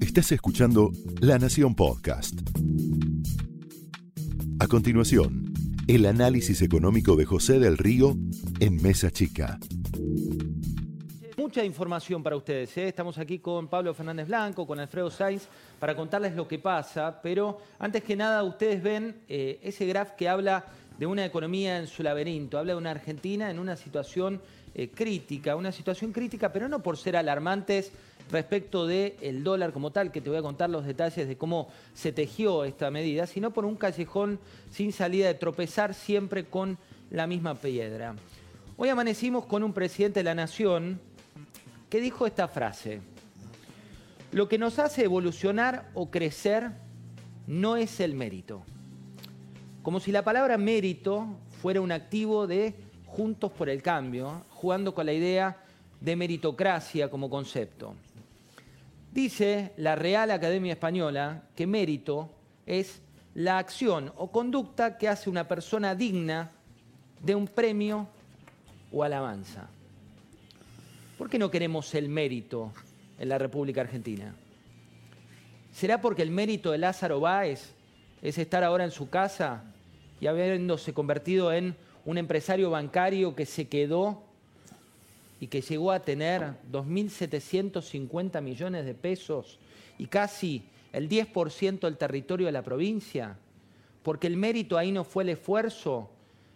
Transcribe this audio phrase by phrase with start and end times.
[0.00, 2.38] Estás escuchando La Nación Podcast.
[4.60, 5.52] A continuación,
[5.88, 8.14] el análisis económico de José del Río
[8.60, 9.58] en Mesa Chica.
[11.36, 12.76] Mucha información para ustedes.
[12.76, 12.88] ¿eh?
[12.88, 15.48] Estamos aquí con Pablo Fernández Blanco, con Alfredo Sainz,
[15.80, 17.20] para contarles lo que pasa.
[17.22, 20.64] Pero antes que nada, ustedes ven eh, ese graph que habla
[20.98, 24.40] de una economía en su laberinto, habla de una Argentina en una situación
[24.74, 27.92] eh, crítica, una situación crítica, pero no por ser alarmantes
[28.30, 32.12] respecto del dólar como tal, que te voy a contar los detalles de cómo se
[32.12, 34.38] tejió esta medida, sino por un callejón
[34.70, 36.78] sin salida de tropezar siempre con
[37.10, 38.14] la misma piedra.
[38.76, 41.00] Hoy amanecimos con un presidente de la Nación
[41.88, 43.00] que dijo esta frase,
[44.32, 46.72] lo que nos hace evolucionar o crecer
[47.46, 48.64] no es el mérito.
[49.82, 51.26] Como si la palabra mérito
[51.62, 52.74] fuera un activo de
[53.06, 55.62] Juntos por el Cambio, jugando con la idea
[56.00, 57.94] de meritocracia como concepto.
[59.14, 62.30] Dice la Real Academia Española que mérito
[62.66, 63.00] es
[63.34, 66.50] la acción o conducta que hace una persona digna
[67.20, 68.08] de un premio
[68.90, 69.68] o alabanza.
[71.16, 72.72] ¿Por qué no queremos el mérito
[73.16, 74.34] en la República Argentina?
[75.72, 77.72] ¿Será porque el mérito de Lázaro Báez
[78.20, 79.62] es estar ahora en su casa
[80.20, 84.23] y habiéndose convertido en un empresario bancario que se quedó
[85.44, 89.58] y que llegó a tener 2.750 millones de pesos
[89.98, 93.36] y casi el 10% del territorio de la provincia,
[94.02, 96.08] porque el mérito ahí no fue el esfuerzo,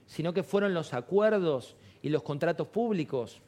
[0.06, 3.42] sino que fueron los acuerdos y los contratos públicos.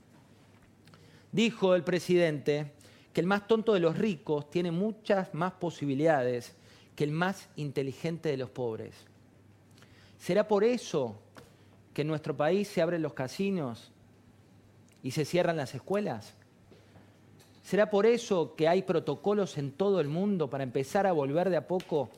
[1.33, 2.73] Dijo el presidente
[3.15, 6.55] que el más tonto de los ricos tiene muchas más posibilidades
[6.95, 8.93] que el más inteligente de los pobres.
[10.19, 11.19] ¿Será por eso
[11.95, 13.91] que en nuestro país se abren los casinos
[15.03, 16.35] y se cierran las escuelas?
[17.63, 21.57] ¿Será por eso que hay protocolos en todo el mundo para empezar a volver de
[21.57, 22.11] a poco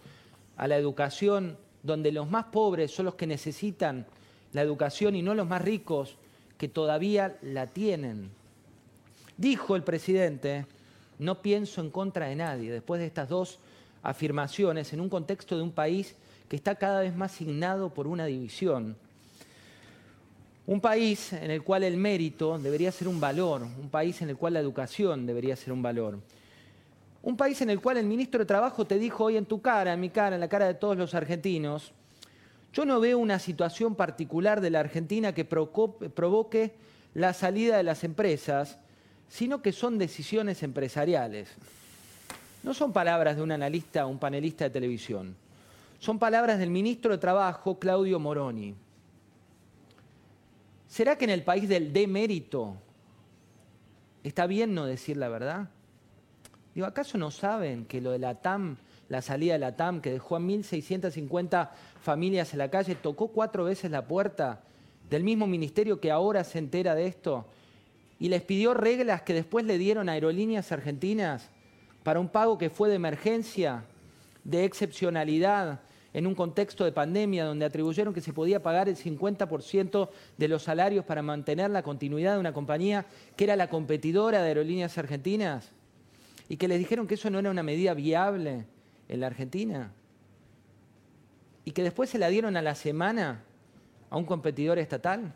[0.57, 4.07] a la educación, donde los más pobres son los que necesitan
[4.53, 6.17] la educación y no los más ricos
[6.57, 8.31] que todavía la tienen?
[9.37, 10.67] Dijo el presidente,
[11.19, 13.59] no pienso en contra de nadie, después de estas dos
[14.03, 16.17] afirmaciones, en un contexto de un país
[16.49, 18.97] que está cada vez más signado por una división
[20.67, 24.37] un país en el cual el mérito debería ser un valor, un país en el
[24.37, 26.19] cual la educación debería ser un valor.
[27.23, 29.93] Un país en el cual el ministro de Trabajo te dijo hoy en tu cara,
[29.93, 31.93] en mi cara, en la cara de todos los argentinos,
[32.73, 36.73] yo no veo una situación particular de la Argentina que provoque
[37.15, 38.79] la salida de las empresas,
[39.29, 41.51] sino que son decisiones empresariales.
[42.63, 45.37] No son palabras de un analista o un panelista de televisión,
[45.99, 48.75] son palabras del ministro de Trabajo, Claudio Moroni.
[50.93, 52.77] ¿Será que en el país del demérito
[54.23, 55.71] está bien no decir la verdad?
[56.75, 58.77] Digo, ¿acaso no saben que lo de la TAM,
[59.09, 63.65] la salida de la TAM, que dejó a 1.650 familias en la calle, tocó cuatro
[63.65, 64.65] veces la puerta
[65.09, 67.47] del mismo ministerio que ahora se entera de esto
[68.19, 71.49] y les pidió reglas que después le dieron a aerolíneas argentinas
[72.03, 73.87] para un pago que fue de emergencia,
[74.45, 75.81] de excepcionalidad,
[76.15, 80.63] en un contexto de pandemia donde atribuyeron que se podía pagar el 50% de los
[80.63, 83.07] salarios para mantener la continuidad de una compañía
[83.37, 85.73] que era la competidora de aerolíneas argentinas
[86.49, 88.67] y que les dijeron que eso no era una medida viable
[89.09, 89.93] en la Argentina
[91.65, 93.45] y que después se la dieron a la semana
[94.11, 95.33] a un competidor estatal.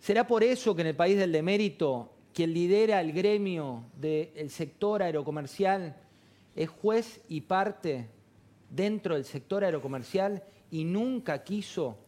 [0.00, 5.02] ¿Será por eso que en el país del demérito quien lidera el gremio del sector
[5.02, 5.96] aerocomercial
[6.54, 8.08] es juez y parte
[8.70, 11.98] dentro del sector aerocomercial y nunca quiso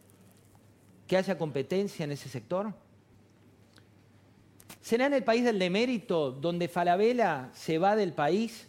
[1.07, 2.73] que haya competencia en ese sector?
[4.81, 8.67] ¿Será en el país del demérito donde Falabella se va del país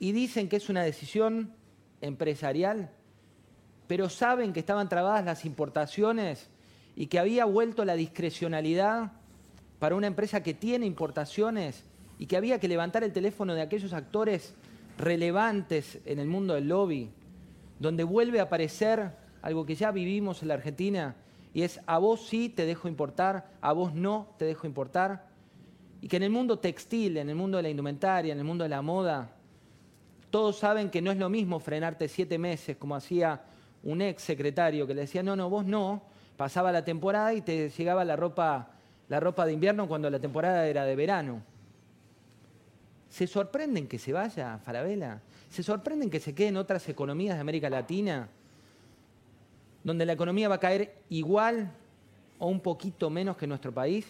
[0.00, 1.54] y dicen que es una decisión
[2.00, 2.90] empresarial,
[3.86, 6.48] pero saben que estaban trabadas las importaciones
[6.96, 9.12] y que había vuelto la discrecionalidad
[9.78, 11.84] para una empresa que tiene importaciones
[12.18, 14.54] y que había que levantar el teléfono de aquellos actores
[14.98, 17.10] relevantes en el mundo del lobby,
[17.78, 19.12] donde vuelve a aparecer
[19.42, 21.16] algo que ya vivimos en la Argentina,
[21.54, 25.26] y es a vos sí te dejo importar, a vos no te dejo importar,
[26.00, 28.64] y que en el mundo textil, en el mundo de la indumentaria, en el mundo
[28.64, 29.30] de la moda,
[30.30, 33.42] todos saben que no es lo mismo frenarte siete meses como hacía
[33.82, 36.02] un ex secretario que le decía, no, no, vos no,
[36.36, 38.70] pasaba la temporada y te llegaba la ropa,
[39.08, 41.42] la ropa de invierno cuando la temporada era de verano.
[43.12, 45.20] ¿Se sorprenden que se vaya a Falabella?
[45.50, 48.26] ¿Se sorprenden que se quede en otras economías de América Latina?
[49.84, 51.70] Donde la economía va a caer igual
[52.38, 54.06] o un poquito menos que nuestro país,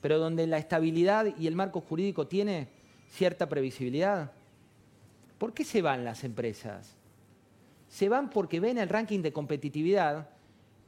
[0.00, 2.68] pero donde la estabilidad y el marco jurídico tiene
[3.10, 4.30] cierta previsibilidad?
[5.36, 6.94] ¿Por qué se van las empresas?
[7.88, 10.28] Se van porque ven el ranking de competitividad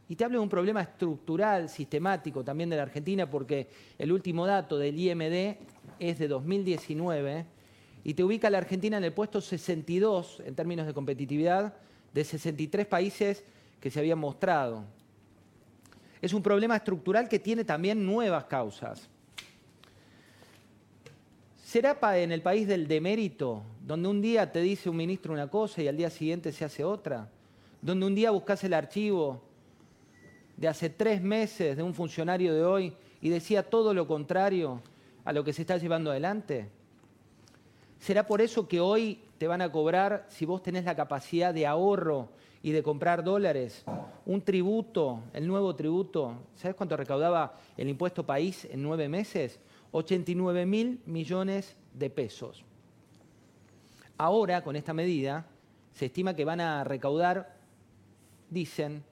[0.08, 4.44] y te hablo de un problema estructural, sistemático también de la Argentina, porque el último
[4.44, 5.56] dato del IMD
[6.00, 7.46] es de 2019
[8.02, 11.74] y te ubica a la Argentina en el puesto 62 en términos de competitividad
[12.12, 13.44] de 63 países
[13.80, 14.84] que se habían mostrado.
[16.20, 19.08] Es un problema estructural que tiene también nuevas causas.
[21.62, 25.82] ¿Será en el país del demérito, donde un día te dice un ministro una cosa
[25.82, 27.28] y al día siguiente se hace otra?
[27.80, 29.40] Donde un día buscas el archivo
[30.56, 32.92] de hace tres meses de un funcionario de hoy
[33.22, 34.82] y decía todo lo contrario
[35.24, 36.68] a lo que se está llevando adelante?
[37.98, 41.66] ¿Será por eso que hoy te van a cobrar, si vos tenés la capacidad de
[41.66, 42.30] ahorro
[42.62, 43.84] y de comprar dólares,
[44.24, 46.36] un tributo, el nuevo tributo?
[46.54, 49.60] ¿Sabes cuánto recaudaba el impuesto país en nueve meses?
[49.92, 52.64] 89 mil millones de pesos.
[54.16, 55.46] Ahora, con esta medida,
[55.92, 57.56] se estima que van a recaudar,
[58.48, 59.02] dicen,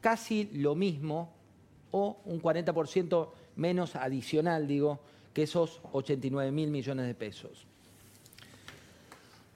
[0.00, 1.32] casi lo mismo
[1.90, 5.00] o un 40% menos adicional, digo,
[5.34, 7.66] que esos 89 mil millones de pesos.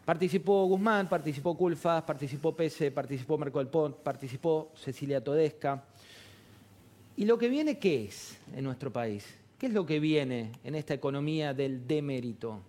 [0.05, 5.85] Participó Guzmán, participó Culfas, participó Pese, participó Marco del Pont, participó Cecilia Todesca.
[7.17, 9.27] ¿Y lo que viene qué es en nuestro país?
[9.59, 12.61] ¿Qué es lo que viene en esta economía del demérito?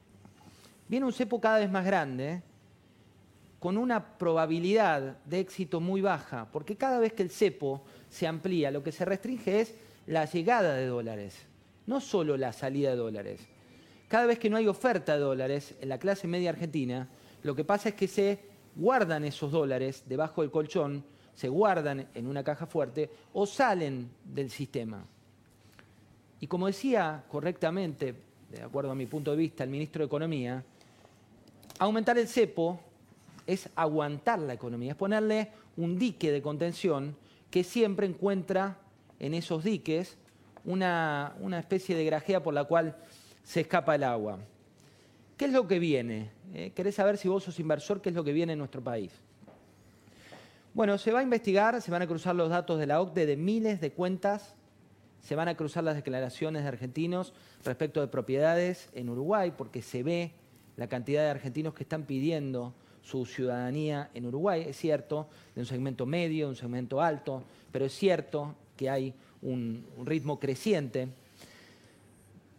[0.87, 2.41] Viene un cepo cada vez más grande,
[3.59, 8.71] con una probabilidad de éxito muy baja, porque cada vez que el cepo se amplía,
[8.71, 9.75] lo que se restringe es
[10.07, 11.45] la llegada de dólares,
[11.89, 13.41] no solo la salida de dólares.
[14.07, 17.09] Cada vez que no hay oferta de dólares en la clase media argentina,
[17.41, 18.37] lo que pasa es que se
[18.75, 21.03] guardan esos dólares debajo del colchón,
[21.33, 25.03] se guardan en una caja fuerte o salen del sistema.
[26.39, 28.13] Y como decía correctamente,
[28.51, 30.63] de acuerdo a mi punto de vista, el ministro de Economía,
[31.79, 32.79] aumentar el cepo
[33.47, 37.15] es aguantar la economía, es ponerle un dique de contención
[37.49, 38.77] que siempre encuentra
[39.17, 40.19] en esos diques
[40.65, 42.95] una, especie de grajea por la cual
[43.43, 44.39] se escapa el agua.
[45.37, 46.31] ¿Qué es lo que viene?
[46.53, 49.11] Eh, ¿Querés saber si vos sos inversor qué es lo que viene en nuestro país?
[50.73, 53.37] Bueno, se va a investigar, se van a cruzar los datos de la OCDE de
[53.37, 54.55] miles de cuentas
[55.21, 57.33] se van a cruzar las declaraciones de argentinos
[57.63, 60.31] respecto de propiedades en Uruguay, porque se ve
[60.77, 64.65] la cantidad de argentinos que están pidiendo su ciudadanía en Uruguay.
[64.67, 69.13] Es cierto, de un segmento medio, de un segmento alto, pero es cierto que hay
[69.41, 71.07] un, ritmo creciente.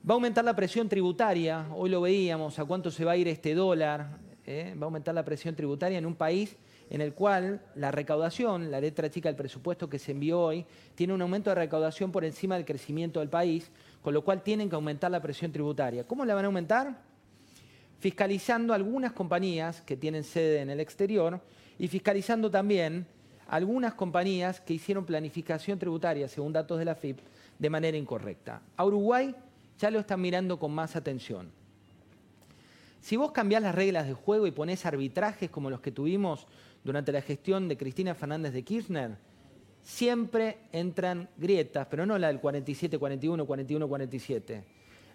[0.08, 3.28] Va a aumentar la presión tributaria, hoy lo veíamos, a cuánto se va a ir
[3.28, 4.74] este dólar, ¿eh?
[4.76, 6.56] va a aumentar la presión tributaria en un país
[6.90, 10.66] en el cual la recaudación, la letra chica del presupuesto que se envió hoy,
[10.96, 13.70] tiene un aumento de recaudación por encima del crecimiento del país,
[14.02, 16.04] con lo cual tienen que aumentar la presión tributaria.
[16.04, 17.00] ¿Cómo la van a aumentar?
[18.00, 21.40] Fiscalizando algunas compañías que tienen sede en el exterior
[21.78, 23.06] y fiscalizando también
[23.50, 27.18] algunas compañías que hicieron planificación tributaria, según datos de la FIP,
[27.58, 28.62] de manera incorrecta.
[28.76, 29.34] A Uruguay
[29.76, 31.50] ya lo están mirando con más atención.
[33.00, 36.46] Si vos cambiás las reglas de juego y ponés arbitrajes como los que tuvimos
[36.84, 39.16] durante la gestión de Cristina Fernández de Kirchner,
[39.82, 44.62] siempre entran grietas, pero no la del 47-41, 41-47.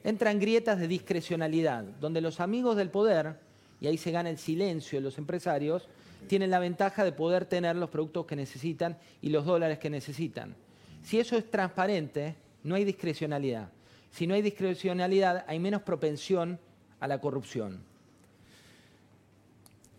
[0.04, 3.40] Entran grietas de discrecionalidad, donde los amigos del poder,
[3.80, 5.88] y ahí se gana el silencio de los empresarios,
[6.26, 10.56] tienen la ventaja de poder tener los productos que necesitan y los dólares que necesitan.
[11.04, 13.70] Si eso es transparente, no hay discrecionalidad.
[14.10, 16.60] Si no hay discrecionalidad, hay menos propensión
[17.00, 17.84] a la corrupción.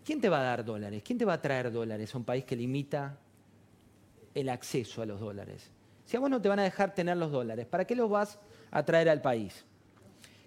[0.03, 1.03] ¿Quién te va a dar dólares?
[1.03, 3.17] ¿Quién te va a traer dólares a un país que limita
[4.33, 5.69] el acceso a los dólares?
[6.05, 8.39] Si a vos no te van a dejar tener los dólares, ¿para qué los vas
[8.71, 9.65] a traer al país?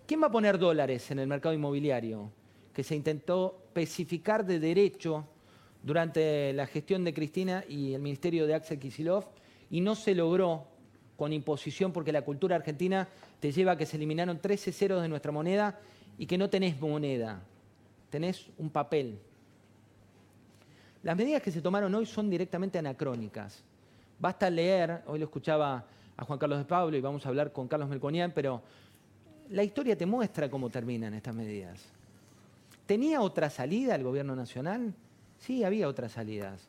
[0.07, 2.33] ¿Quién va a poner dólares en el mercado inmobiliario?
[2.73, 5.29] Que se intentó especificar de derecho
[5.83, 9.25] durante la gestión de Cristina y el ministerio de Axel Kisilov
[9.71, 10.67] y no se logró
[11.17, 13.09] con imposición porque la cultura argentina
[13.41, 15.79] te lleva a que se eliminaron 13 ceros de nuestra moneda
[16.19, 17.43] y que no tenés moneda,
[18.11, 19.19] tenés un papel,
[21.03, 23.63] las medidas que se tomaron hoy son directamente anacrónicas.
[24.19, 27.69] Basta leer, hoy lo escuchaba a Juan Carlos de Pablo y vamos a hablar con
[27.69, 28.63] Carlos Melconian, pero
[29.49, 31.81] la historia te muestra cómo terminan estas medidas.
[32.85, 34.93] ¿Tenía otra salida el gobierno nacional?
[35.41, 36.69] Sí, había otras salidas.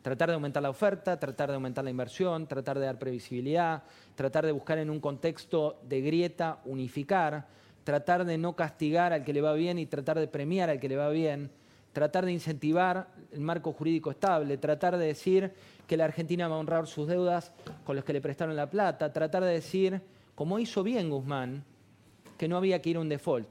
[0.00, 3.84] Tratar de aumentar la oferta, tratar de aumentar la inversión, tratar de dar previsibilidad,
[4.16, 7.46] tratar de buscar en un contexto de grieta unificar,
[7.84, 10.88] tratar de no castigar al que le va bien y tratar de premiar al que
[10.88, 11.50] le va bien
[11.92, 15.52] tratar de incentivar el marco jurídico estable, tratar de decir
[15.86, 17.52] que la Argentina va a honrar sus deudas
[17.84, 20.00] con los que le prestaron la plata, tratar de decir,
[20.34, 21.64] como hizo bien Guzmán,
[22.38, 23.48] que no había que ir a un default.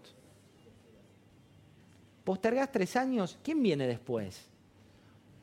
[2.23, 4.50] postergás tres años, ¿quién viene después?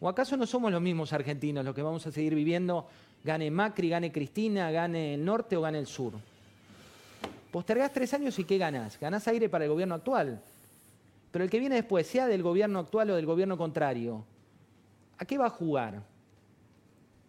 [0.00, 2.86] ¿O acaso no somos los mismos argentinos los que vamos a seguir viviendo,
[3.24, 6.12] gane Macri, gane Cristina, gane el norte o gane el sur?
[7.50, 8.98] Postergás tres años y ¿qué ganás?
[9.00, 10.40] Ganás aire para el gobierno actual.
[11.32, 14.24] Pero el que viene después, sea del gobierno actual o del gobierno contrario,
[15.18, 16.02] ¿a qué va a jugar?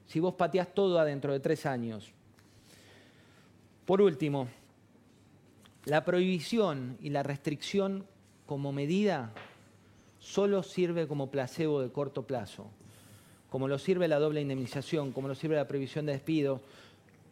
[0.05, 2.11] Si vos pateás todo adentro de tres años.
[3.85, 4.47] Por último,
[5.85, 8.05] la prohibición y la restricción
[8.45, 9.31] como medida
[10.19, 12.67] solo sirve como placebo de corto plazo,
[13.49, 16.61] como lo sirve la doble indemnización, como lo sirve la prohibición de despido.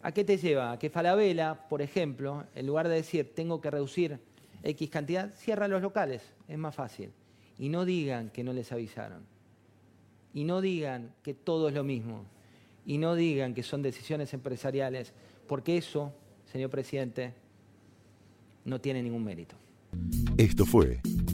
[0.01, 0.71] ¿A qué te lleva?
[0.71, 4.19] A que Falabella, por ejemplo, en lugar de decir tengo que reducir
[4.63, 7.11] X cantidad, cierra los locales, es más fácil.
[7.59, 9.23] Y no digan que no les avisaron.
[10.33, 12.25] Y no digan que todo es lo mismo.
[12.85, 15.13] Y no digan que son decisiones empresariales,
[15.47, 16.13] porque eso,
[16.51, 17.33] señor presidente,
[18.65, 19.55] no tiene ningún mérito.
[20.37, 21.01] Esto fue